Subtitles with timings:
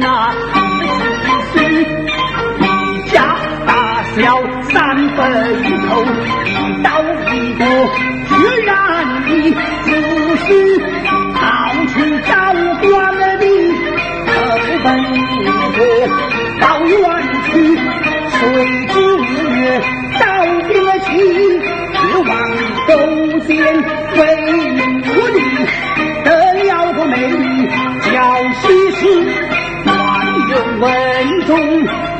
[0.00, 0.32] 那
[1.56, 1.56] 一
[2.58, 2.64] 一
[3.10, 3.36] 家
[3.66, 3.70] 大
[4.16, 4.18] 小
[4.62, 4.72] 三
[5.10, 5.16] 辈
[5.86, 5.88] 口
[6.46, 6.48] 一
[6.82, 6.88] 刀
[7.34, 7.60] 一个
[8.26, 8.30] 血
[8.64, 8.68] 染
[9.26, 9.28] 的
[9.84, 9.88] 浮
[10.46, 10.48] 尸
[11.34, 11.38] 到
[11.84, 11.92] 处
[12.26, 12.32] 招
[12.80, 13.44] 官的
[14.26, 14.32] 二
[14.82, 15.14] 分一
[15.76, 15.78] 个
[16.60, 16.96] 到园
[18.30, 18.40] 谁
[18.86, 19.20] 知五
[19.54, 19.60] 月
[20.18, 20.22] 到
[20.66, 20.72] 别
[21.04, 21.08] 去，
[21.92, 22.28] 指望
[22.88, 22.90] 勾
[23.40, 23.48] 践
[24.16, 24.18] 为
[25.04, 25.36] 奴隶
[26.24, 26.28] 得
[26.64, 26.64] 了
[26.94, 27.44] 个美女
[28.10, 28.10] 叫
[28.62, 29.00] 西施
[31.50, 32.19] 中。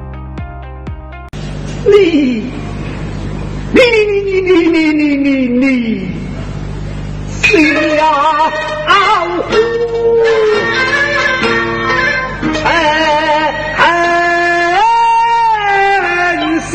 [1.85, 2.43] 你，
[3.73, 5.65] 你你你你你你你你，
[7.41, 7.59] 小虎
[7.97, 7.99] 丞
[16.69, 16.71] 相，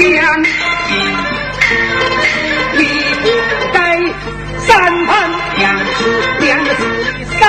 [2.76, 2.78] 你
[3.22, 3.24] 不
[3.72, 3.76] 该
[7.38, 7.40] 三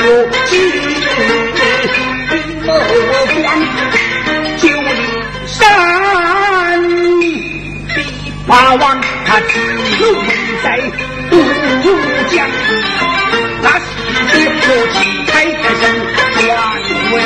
[0.00, 0.06] 有
[0.46, 0.56] 金
[2.62, 2.66] 不
[3.28, 3.44] 辫，
[4.56, 4.90] 九里
[5.46, 5.50] 山
[7.94, 7.94] 第
[8.46, 8.82] 八王
[9.26, 9.52] 他只
[10.00, 10.24] 有为
[10.62, 10.66] 在
[11.30, 11.32] 渡
[12.30, 12.48] 江，
[13.62, 14.96] 那是一个七
[15.26, 15.82] 彩太神，
[16.36, 16.42] 官
[17.12, 17.18] 为。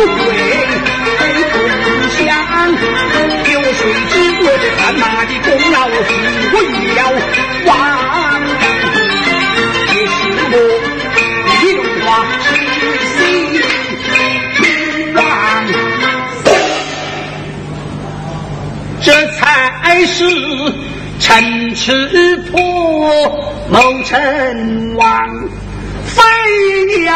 [0.00, 0.08] 不会
[1.50, 1.54] 投
[3.52, 4.12] 有谁知
[4.42, 5.76] 我这汗马的功劳
[6.52, 6.54] 为
[6.94, 6.98] 了
[7.66, 7.68] 王
[9.88, 9.90] 是
[12.02, 12.04] 我
[19.02, 19.40] 这才
[21.74, 22.58] 是破
[23.70, 25.04] 谋成王
[26.04, 26.22] 非
[27.04, 27.10] 要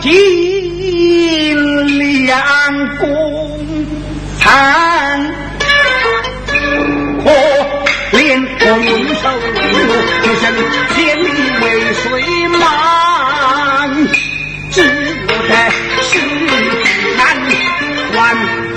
[0.00, 0.55] 急。
[0.86, 2.38] 金两
[2.98, 3.06] 公，
[4.38, 4.46] 残
[7.18, 7.24] 可
[8.16, 8.16] 怜
[8.60, 8.64] 红
[9.16, 9.24] 瘦，
[10.22, 10.42] 就像
[10.94, 11.26] 千里
[11.60, 12.04] 为水
[12.60, 12.62] 满，
[14.70, 14.76] 只
[15.26, 15.50] 得
[16.02, 16.08] 是
[17.16, 17.18] 难
[18.06, 18.14] 还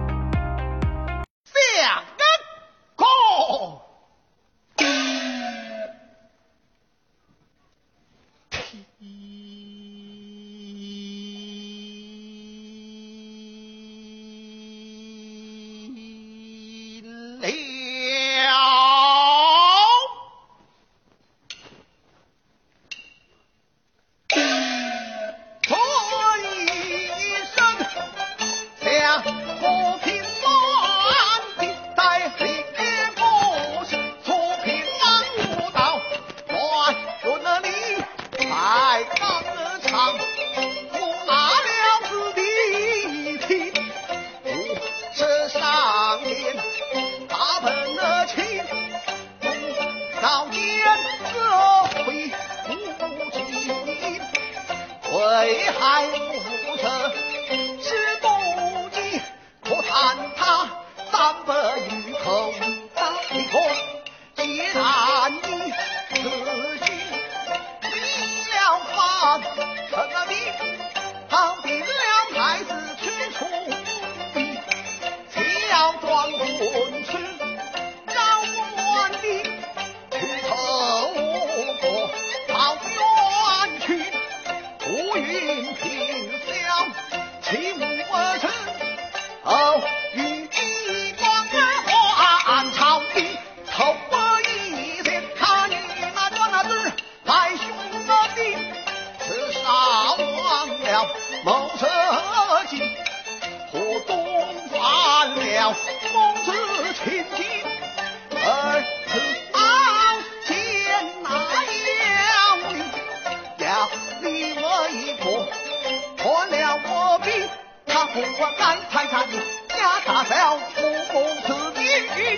[116.49, 117.49] 了我兵
[117.85, 121.81] 他不我改财产家大小公公子弟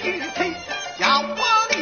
[0.09, 0.53] 与妻
[0.99, 1.72] 要我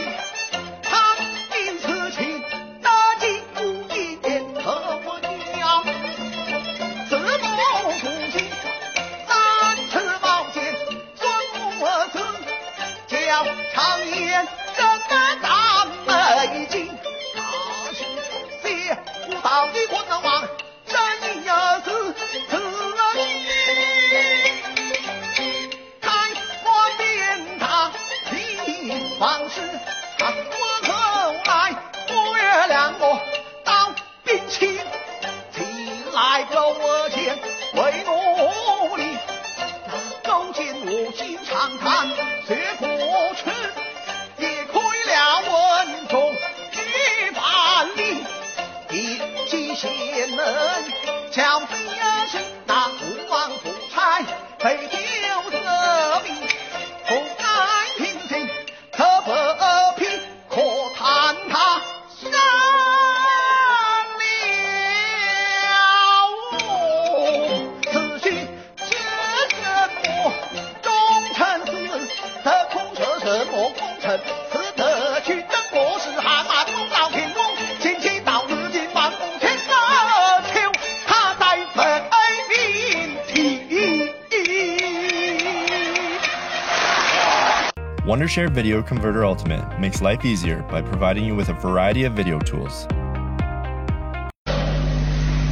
[88.32, 92.40] Share Video Converter Ultimate makes life easier by providing you with a variety of video
[92.40, 92.88] tools.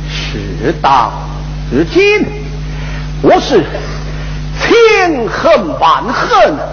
[0.08, 1.12] 事到
[1.70, 2.26] 如今，
[3.22, 3.66] 我是
[4.62, 6.69] 千恨万恨。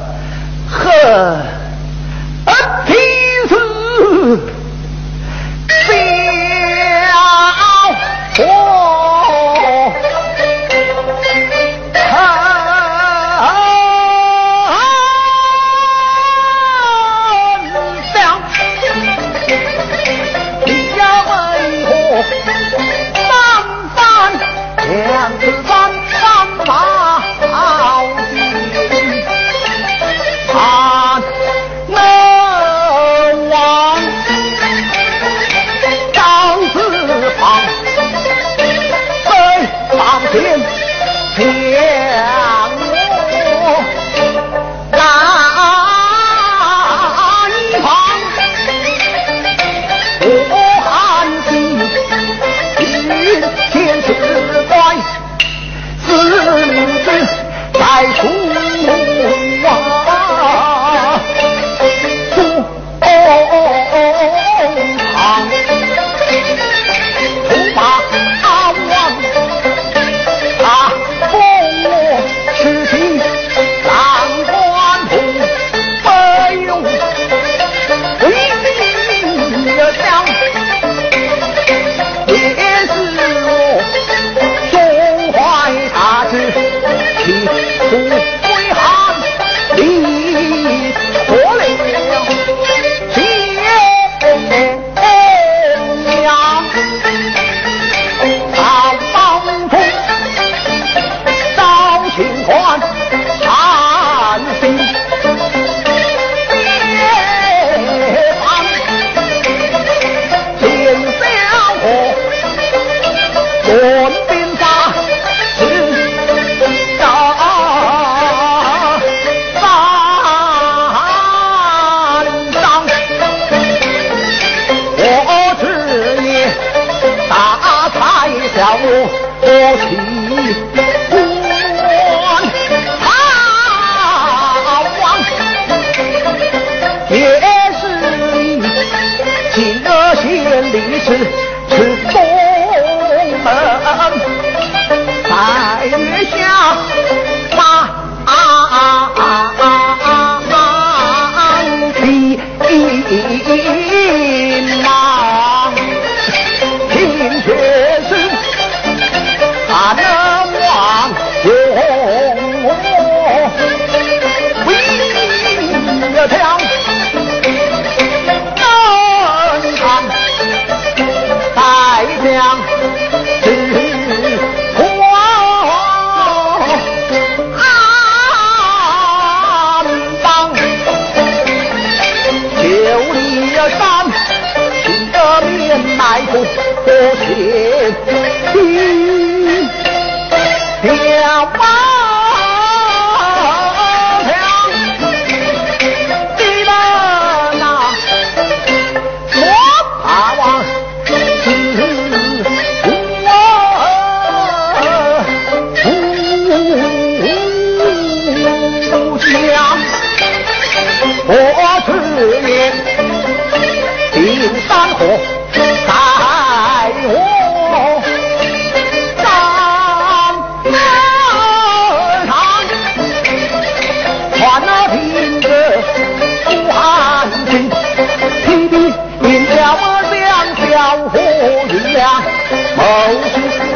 [233.08, 233.75] 啊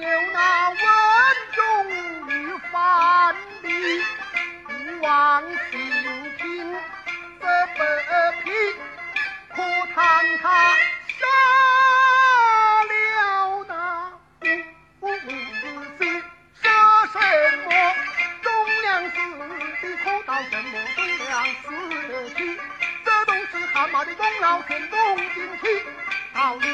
[0.00, 0.76] 有那文
[1.52, 1.62] 忠
[2.28, 2.30] 与
[2.72, 3.66] 范蠡，
[4.66, 4.68] 不
[5.02, 5.72] 王秦
[6.36, 6.42] 平
[7.40, 7.46] 这
[7.78, 7.80] 北
[8.42, 8.52] 平，
[9.50, 9.54] 可
[9.94, 9.98] 叹
[10.42, 10.44] 他
[11.20, 11.22] 杀
[12.88, 12.92] 了
[13.68, 13.70] 那
[15.00, 15.26] 五子
[16.00, 16.02] 胥，
[16.60, 16.64] 杀
[17.12, 17.14] 什
[17.64, 17.68] 么
[18.42, 18.46] 忠
[18.82, 19.16] 良子
[19.80, 21.30] 弟，可到什么忠良
[21.62, 21.66] 子
[22.34, 22.38] 弟，
[23.04, 25.62] 这都是汗马的功劳，全东尽弃，
[26.34, 26.73] 到底。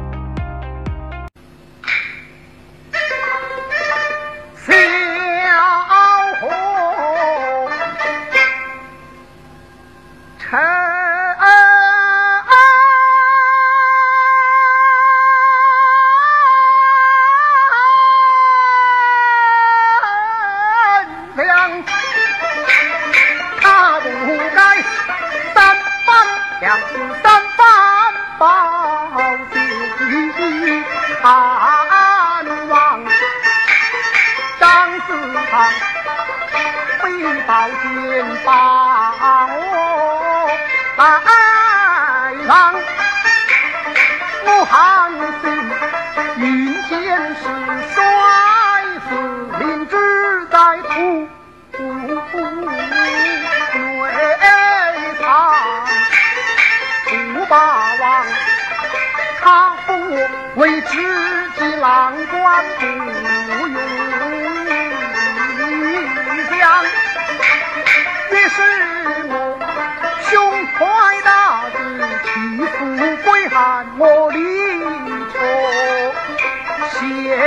[77.31, 77.37] 爹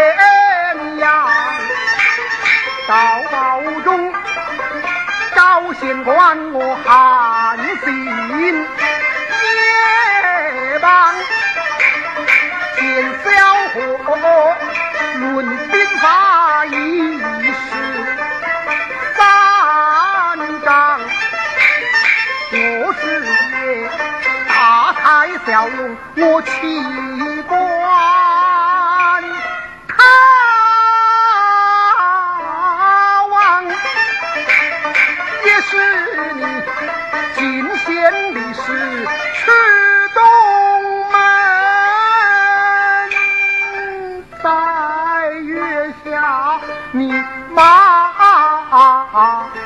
[0.97, 1.29] 娘，
[2.89, 2.95] 到
[3.31, 4.13] 宝中
[5.35, 7.85] 招贤官，我韩信
[10.73, 11.15] 夜班
[12.79, 12.83] 见
[13.25, 13.29] 小
[13.75, 14.44] 火。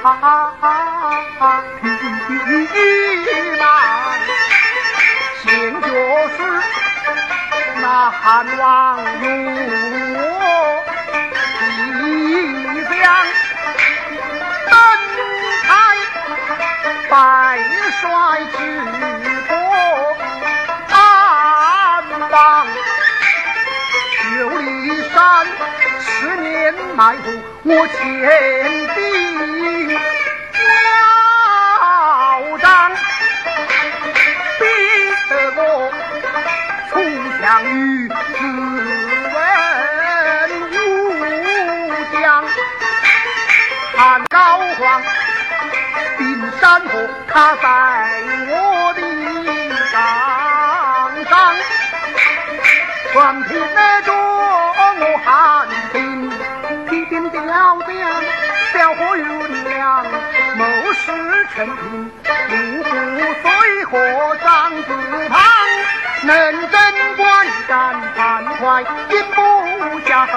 [0.09, 0.23] 他
[2.75, 3.29] 凭
[3.59, 3.61] 栏
[5.43, 5.47] 行
[5.83, 5.87] 绝
[6.37, 6.39] 世，
[7.81, 8.23] 那汉
[8.59, 8.67] 王
[9.21, 9.25] 如
[10.17, 10.83] 我，
[12.89, 13.05] 即将
[14.71, 14.73] 登
[15.67, 15.69] 台，
[17.11, 17.13] 拜
[18.01, 18.01] 帅
[18.53, 18.57] 齐
[19.49, 19.53] 国，
[20.91, 20.97] 安
[22.31, 22.33] 王。
[24.29, 25.47] 九里山
[26.01, 27.31] 十年埋伏
[27.62, 27.97] 我前
[28.95, 28.99] 兵
[30.53, 30.59] 嚣
[32.59, 32.93] 张，
[34.59, 34.62] 逼
[35.31, 35.61] 得我
[36.91, 36.93] 出
[37.41, 37.66] 相与
[38.09, 38.12] 自
[39.33, 39.35] 刎
[40.59, 42.20] 乌江，
[43.97, 43.99] 看
[44.29, 44.37] 高
[44.79, 44.79] 皇。
[46.18, 46.22] 冰
[46.61, 46.91] 山河
[47.29, 47.66] 他在
[48.51, 48.53] 我
[48.95, 49.01] 的
[49.91, 49.95] 上
[51.31, 51.33] 上，
[53.19, 56.31] 全凭那着我汉庭，
[56.89, 57.53] 披边雕将，
[58.73, 60.07] 小火云亮，
[60.57, 62.12] 谋士成平，
[62.49, 62.53] 五
[62.85, 62.89] 虎
[63.43, 63.99] 随火
[64.37, 64.89] 张子
[65.29, 65.37] 庞，
[66.29, 66.31] 能
[66.71, 66.79] 征
[67.16, 69.41] 惯战樊哙，兵不
[70.09, 70.33] 下后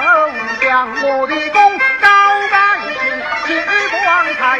[0.59, 2.07] 将，我的功高
[2.49, 2.57] 盖
[3.45, 4.59] 天，日光彩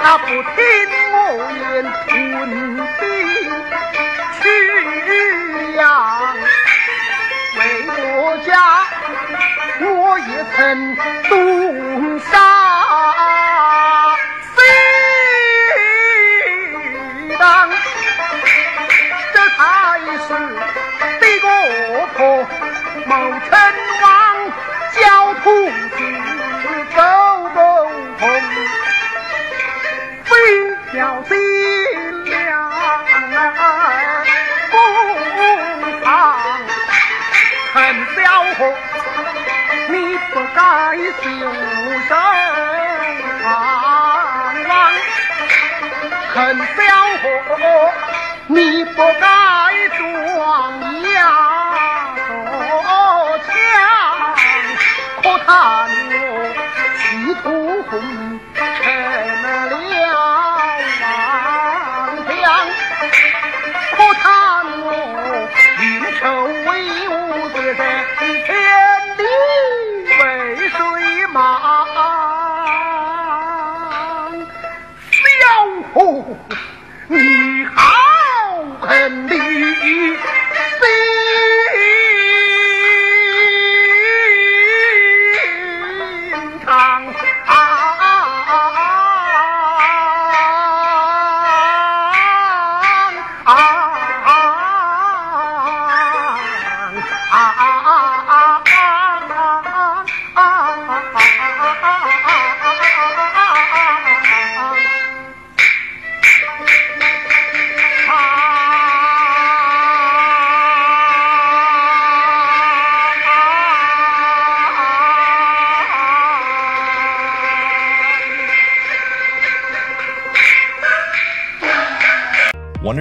[0.00, 0.32] 他不听
[1.12, 1.16] 我
[1.52, 2.10] 言，屯
[2.98, 3.02] 兵
[4.40, 4.42] 去
[5.76, 5.82] 阳，
[7.58, 8.50] 为国家，
[9.80, 10.58] 我也曾
[46.38, 46.64] 陈彪
[47.20, 47.26] 虎，
[48.46, 49.26] 你不该
[49.98, 50.00] 装
[51.12, 51.18] 呀
[52.46, 52.56] 多
[53.42, 53.50] 强，
[55.20, 55.48] 可叹
[56.12, 56.22] 我
[56.96, 57.02] 企
[57.42, 57.42] 图
[57.90, 57.92] 红。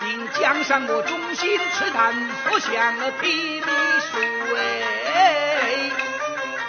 [0.00, 2.14] 定江山我忠心赤胆，
[2.48, 3.66] 所向披雳
[4.10, 4.12] 水，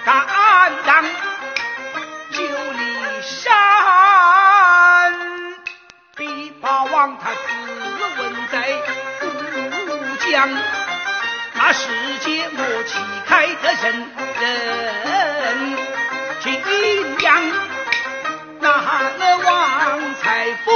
[0.06, 1.04] 敢当
[2.32, 2.82] 九里
[3.22, 3.52] 山，
[6.16, 7.38] 比霸王他自
[8.20, 8.56] 刎在
[9.88, 10.50] 乌江，
[11.54, 11.88] 那世
[12.20, 12.92] 界我旗
[13.28, 13.84] 开得胜
[14.40, 14.44] 人
[16.42, 16.46] 敬
[17.20, 17.28] 仰，
[18.60, 18.68] 那
[19.38, 20.68] 王才富。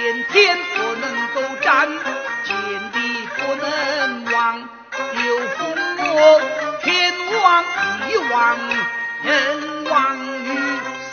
[0.00, 2.54] 见天不能够占，见
[2.90, 2.96] 地
[3.36, 5.60] 不能忘，有风
[5.98, 6.40] 魔
[6.82, 7.62] 天王
[8.08, 8.56] 地王，
[9.22, 9.94] 人望
[10.42, 10.48] 于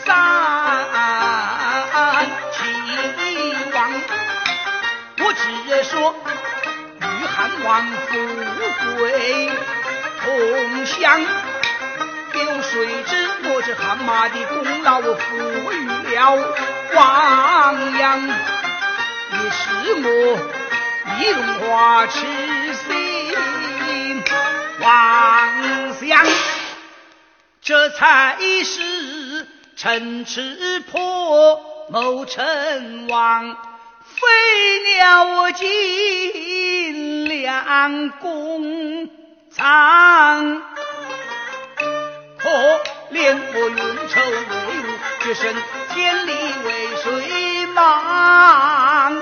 [0.05, 0.15] 山，
[2.53, 2.55] 齐
[3.73, 3.77] 王。
[5.19, 5.43] 我只
[5.83, 6.15] 说
[7.01, 7.69] 与汉王
[8.07, 8.11] 富
[8.95, 9.51] 贵
[10.23, 10.25] 同
[10.85, 12.71] 享，有谁
[13.05, 13.11] 知
[13.49, 15.35] 我这汗马的功劳我赋
[15.73, 15.75] 予
[16.15, 16.15] 了
[16.95, 18.07] 王阳，
[19.49, 20.07] 是我
[21.19, 22.15] 一荣华痴
[22.73, 22.87] 心
[24.81, 26.25] 妄想，
[27.61, 33.57] 这才是城池破谋成王。
[34.05, 34.21] 飞
[34.95, 39.09] 鸟尽，良弓
[39.51, 40.61] 藏。
[42.37, 42.49] 可
[43.11, 43.77] 怜我运
[44.07, 45.53] 筹帷幄，决胜
[45.93, 46.31] 千里
[46.63, 46.67] 为
[47.03, 49.21] 谁忙？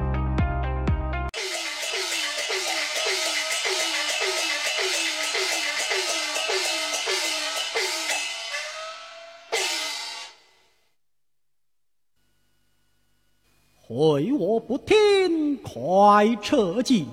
[14.01, 17.07] 为我不听，快撤进！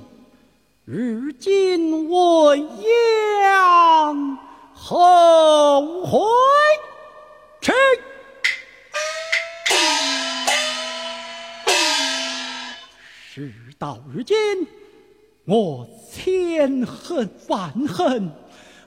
[0.87, 2.59] 日今未
[3.43, 4.39] 央，
[4.73, 6.19] 后悔
[7.61, 7.73] 迟！
[13.35, 14.37] 事到如今，
[15.45, 18.33] 我千恨万恨，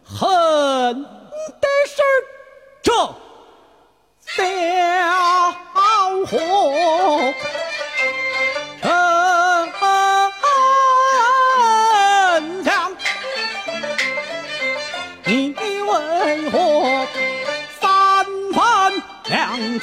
[0.03, 2.01] 恨的是
[2.81, 2.91] 这
[4.25, 4.41] 小
[6.25, 7.70] 伙。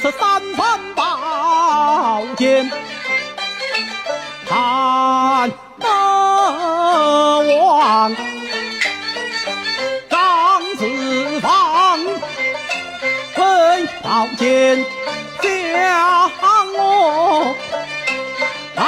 [0.01, 2.71] 此三番宝剑
[4.47, 5.87] 看得
[7.57, 8.15] 王
[10.09, 11.99] 张子房
[13.35, 13.43] 挥
[14.01, 14.85] 宝剑
[15.41, 15.51] 将
[16.75, 17.53] 我。
[18.75, 18.85] 来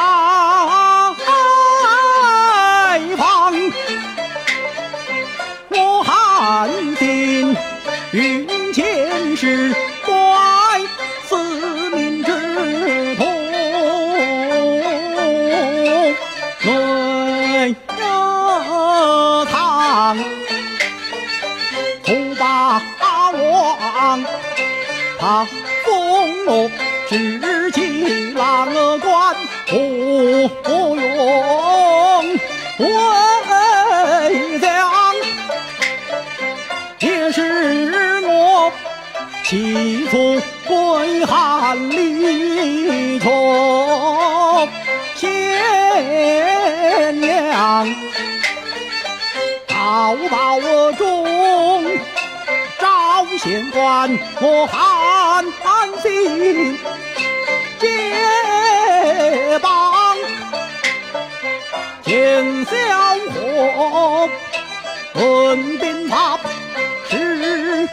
[3.18, 3.54] 访，
[5.70, 7.54] 我汉定
[8.14, 9.76] 云前是
[25.22, 25.46] 他
[25.86, 26.70] 封我
[27.08, 29.36] 执起郎官，
[29.68, 29.78] 不
[30.96, 30.98] 用
[33.48, 33.52] 为
[34.58, 34.92] 将，
[37.02, 38.72] 也是我
[39.44, 44.68] 起初归汉里求
[45.18, 47.88] 贤良，
[49.68, 50.60] 报报
[50.94, 51.21] 中。
[53.44, 55.44] 县官，我汉
[56.04, 56.78] 心
[57.80, 57.88] 结
[59.58, 60.16] 帮，
[62.04, 62.72] 见小
[63.34, 64.30] 伙
[65.16, 66.40] 问兵法
[67.10, 67.88] 是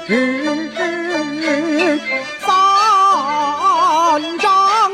[2.44, 4.92] 三章，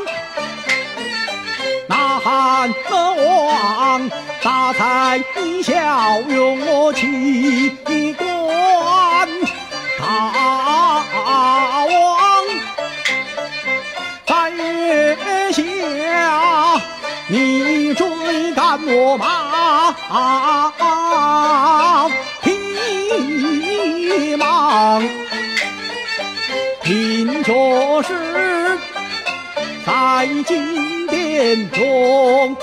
[1.89, 2.73] 那汉
[3.17, 4.09] 王
[4.41, 5.21] 大才
[5.65, 7.77] 效用我奇
[18.97, 19.93] 我马
[22.43, 25.03] 匹马，
[26.83, 28.79] 听说是
[29.85, 32.57] 在金殿中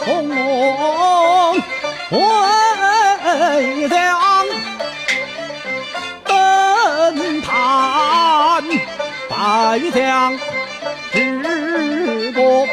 [2.12, 4.22] 为将。
[6.26, 8.64] 登坛
[9.30, 10.40] 拜将
[11.12, 12.66] 治国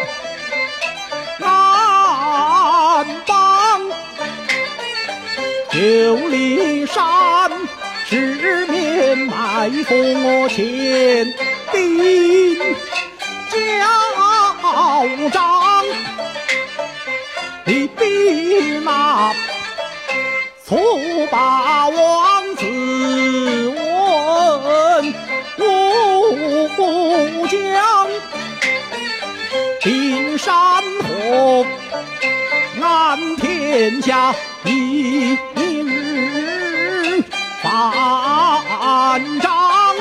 [5.89, 7.51] 九里山
[8.05, 11.33] 十面埋伏我前，
[11.73, 12.59] 兵
[13.49, 13.57] 交
[15.31, 15.83] 章。
[17.65, 19.33] 你必拿
[20.67, 20.77] 楚
[21.31, 22.67] 把王子
[24.67, 25.15] 问，
[26.77, 27.57] 武将
[29.81, 30.53] 平山
[31.03, 31.65] 河
[32.83, 34.35] 安天下。
[34.65, 35.39] 你。
[37.79, 39.95] 万丈，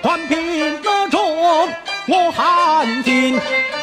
[0.00, 1.68] 团平了众
[2.06, 3.40] 我汉军，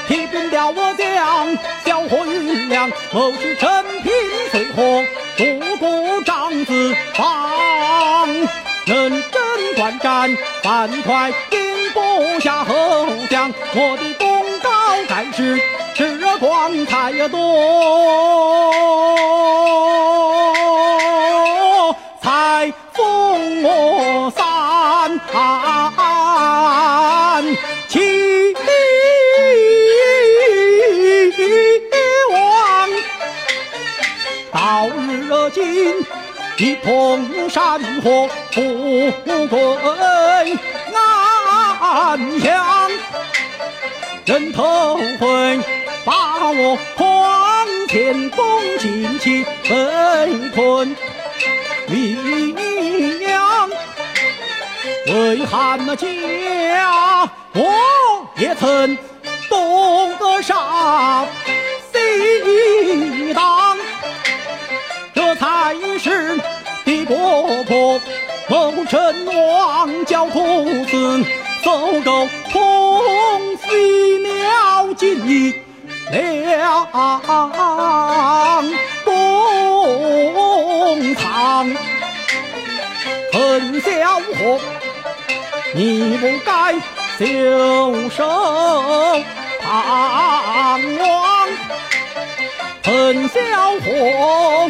[0.08, 4.12] 提兵吊我将，小火云亮，谋士陈平
[4.50, 5.04] 随火，
[5.38, 8.30] 独孤张子房，
[8.86, 11.60] 认真观战，樊哙兵
[11.94, 14.70] 不下后将，我的功高
[15.10, 15.60] 盖世，
[15.96, 17.40] 是光太多，
[35.54, 36.06] 今
[36.58, 40.58] 一统山河，富贵
[41.82, 42.89] 安享。
[44.26, 45.60] 人头会
[46.06, 49.70] 把我狂天攻进去，被
[50.56, 50.95] 困
[51.88, 52.56] 名
[53.22, 53.70] 扬。
[55.08, 58.97] 为汉那家，我也曾
[59.49, 61.26] 懂得杀
[61.91, 63.78] 西当，
[65.36, 66.38] 才是
[66.86, 68.02] 的国破，
[68.48, 71.24] 谋臣王教徒子，
[71.64, 75.54] 走狗通飞鸟尽一
[76.12, 76.86] 两
[79.06, 79.14] 公
[81.16, 81.74] 堂，
[83.32, 84.60] 恨小伙。
[85.74, 86.74] 你不该
[87.18, 88.20] 袖手
[89.62, 91.48] 旁观，
[92.84, 93.40] 恨小
[93.80, 94.70] 伙，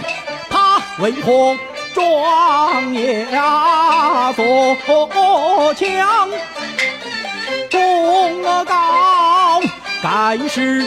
[1.01, 1.57] 为何
[1.95, 2.93] 装
[3.31, 6.29] 哑作强？
[7.71, 9.61] 功高
[10.03, 10.85] 盖世，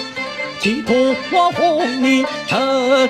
[0.60, 3.08] 企图我哄你成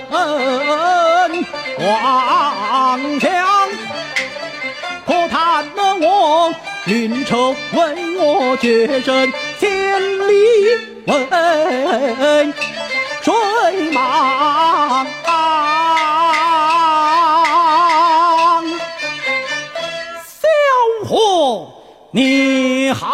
[1.79, 3.69] 王强，
[5.07, 6.55] 可叹了我。
[6.87, 9.31] 运筹为我决胜，
[9.61, 10.33] 千里
[11.07, 12.53] 为
[13.21, 13.35] 水
[13.93, 15.07] 茫。
[22.17, 23.11] 你好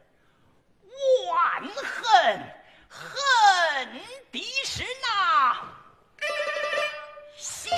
[1.29, 2.39] 万恨，
[2.89, 5.55] 恨的是那。
[7.37, 7.75] 小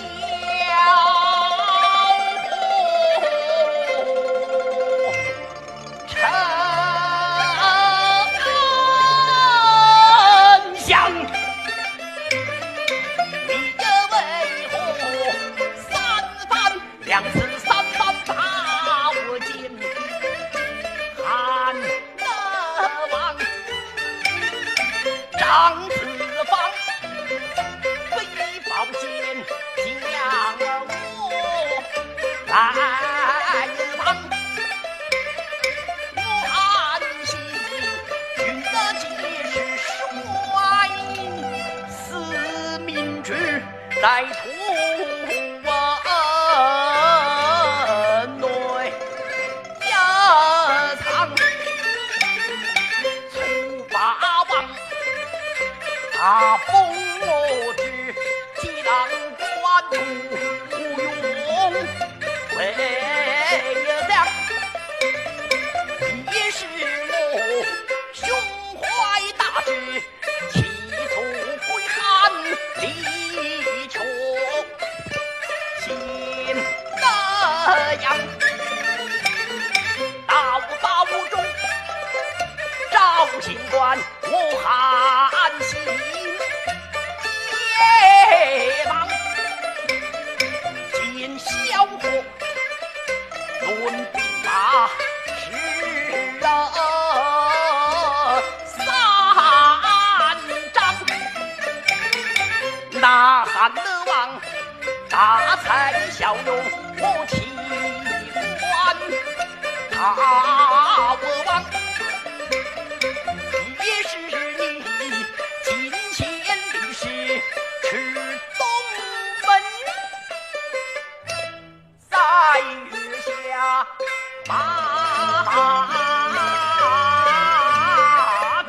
[124.53, 124.55] 他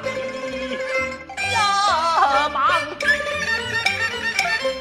[0.02, 0.06] 必
[1.38, 1.42] 恶
[2.54, 2.56] 王，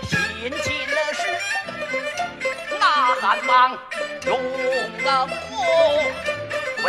[0.09, 0.13] 贤
[0.61, 1.21] 尽了书，
[2.79, 2.83] 大
[3.19, 3.51] 汉王
[4.25, 4.29] 荣
[5.03, 5.33] 乐富
[6.81, 6.83] 贵。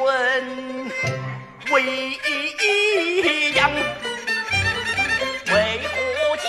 [0.00, 0.90] 问
[1.72, 2.18] 为
[3.52, 3.70] 娘
[5.52, 6.48] 为何家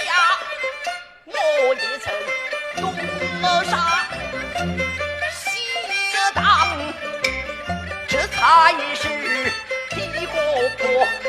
[1.26, 1.34] 我
[1.76, 2.14] 也曾
[2.82, 2.84] 东
[3.66, 4.08] 杀
[5.34, 5.44] 西
[6.34, 6.40] 挡
[8.08, 9.10] 这才是
[9.96, 10.32] 你哥
[10.78, 11.21] 哥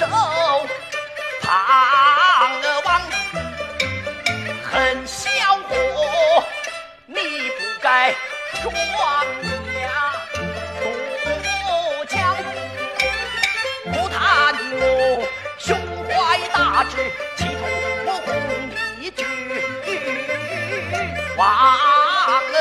[0.00, 0.06] 手，
[1.42, 3.02] 唐的王
[4.64, 5.28] 恨萧
[5.68, 5.74] 何
[7.04, 8.14] 你不该
[8.62, 8.64] 装
[9.74, 9.78] 驾
[11.42, 11.44] 渡
[12.08, 12.34] 江。
[13.92, 14.18] 苦叹
[14.72, 14.82] 我
[15.58, 15.68] 胸
[16.08, 16.08] 怀
[16.48, 16.96] 大志
[17.36, 17.60] 岂图
[18.06, 18.28] 我哄
[19.02, 19.18] 一去
[21.36, 21.38] 往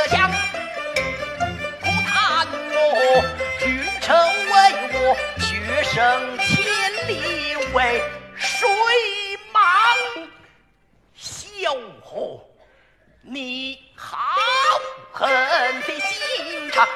[0.10, 0.30] 下讲
[1.80, 2.12] 苦叹
[2.74, 2.76] 我
[3.60, 3.64] 君
[4.02, 4.54] 臣为
[4.92, 5.48] 我学
[5.84, 5.98] 生
[7.74, 8.02] 为
[8.36, 8.68] 谁
[9.54, 9.62] 忙？
[11.16, 12.40] 萧何，
[13.22, 14.18] 你好
[15.12, 15.30] 狠
[15.82, 16.88] 的心肠。